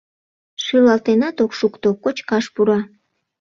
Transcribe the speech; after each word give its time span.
Шӱлалтенат 0.63 1.37
ок 1.45 1.51
шукто, 1.59 1.89
кочкаш 2.03 2.45
пура. 2.53 2.79